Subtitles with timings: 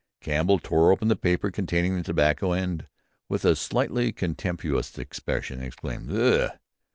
[0.19, 2.87] Campbell tore open the paper containing the tobacco, and,
[3.29, 6.49] with a slightly contemptuous expression, exclaimed, "Ugh!